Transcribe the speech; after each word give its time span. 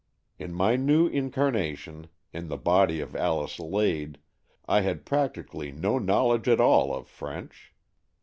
In 0.39 0.51
my 0.55 0.77
new 0.77 1.05
incarnation, 1.07 2.07
in 2.33 2.47
the 2.47 2.57
body 2.57 3.01
of 3.01 3.15
Alice 3.15 3.59
Lade, 3.59 4.17
I 4.67 4.81
had 4.81 5.05
practically 5.05 5.71
no 5.71 5.99
know 5.99 6.29
ledge 6.29 6.47
at 6.47 6.59
all 6.59 6.91
of 6.91 7.07
French. 7.07 7.75